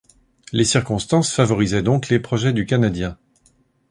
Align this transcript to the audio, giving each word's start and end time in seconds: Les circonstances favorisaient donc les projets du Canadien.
Les 0.51 0.63
circonstances 0.63 1.31
favorisaient 1.31 1.83
donc 1.83 2.09
les 2.09 2.19
projets 2.19 2.53
du 2.53 2.65
Canadien. 2.65 3.19